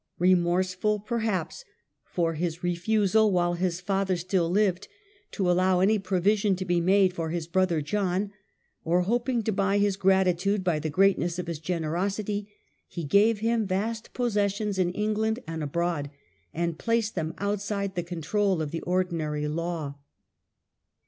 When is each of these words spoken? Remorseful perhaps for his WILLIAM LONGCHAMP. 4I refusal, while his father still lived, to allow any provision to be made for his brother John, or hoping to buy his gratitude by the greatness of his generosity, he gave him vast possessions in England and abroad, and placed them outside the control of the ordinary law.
Remorseful 0.17 1.01
perhaps 1.01 1.63
for 2.03 2.33
his 2.33 2.63
WILLIAM 2.63 2.71
LONGCHAMP. 2.71 2.73
4I 2.73 2.73
refusal, 2.95 3.31
while 3.31 3.53
his 3.53 3.79
father 3.81 4.17
still 4.17 4.49
lived, 4.49 4.87
to 5.29 5.51
allow 5.51 5.79
any 5.79 5.99
provision 5.99 6.55
to 6.55 6.65
be 6.65 6.81
made 6.81 7.13
for 7.13 7.29
his 7.29 7.45
brother 7.45 7.83
John, 7.83 8.31
or 8.83 9.01
hoping 9.03 9.43
to 9.43 9.51
buy 9.51 9.77
his 9.77 9.97
gratitude 9.97 10.63
by 10.63 10.79
the 10.79 10.89
greatness 10.89 11.37
of 11.37 11.45
his 11.45 11.59
generosity, 11.59 12.51
he 12.87 13.03
gave 13.03 13.41
him 13.41 13.67
vast 13.67 14.11
possessions 14.15 14.79
in 14.79 14.89
England 14.93 15.37
and 15.45 15.61
abroad, 15.61 16.09
and 16.51 16.79
placed 16.79 17.13
them 17.13 17.35
outside 17.37 17.93
the 17.93 18.01
control 18.01 18.59
of 18.59 18.71
the 18.71 18.81
ordinary 18.81 19.47
law. 19.47 19.99